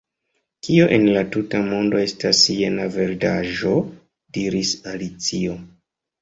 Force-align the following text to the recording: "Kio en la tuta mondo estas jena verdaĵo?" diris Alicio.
"Kio 0.67 0.85
en 0.95 1.03
la 1.17 1.21
tuta 1.35 1.59
mondo 1.67 1.99
estas 2.03 2.39
jena 2.61 2.87
verdaĵo?" 2.95 3.75
diris 4.39 4.73
Alicio. 4.95 5.61